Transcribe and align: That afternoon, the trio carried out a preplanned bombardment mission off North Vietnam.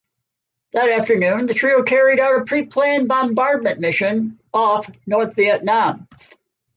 That 0.73 0.89
afternoon, 0.89 1.45
the 1.45 1.53
trio 1.53 1.83
carried 1.83 2.19
out 2.19 2.41
a 2.41 2.45
preplanned 2.45 3.07
bombardment 3.07 3.79
mission 3.79 4.39
off 4.51 4.89
North 5.05 5.35
Vietnam. 5.35 6.07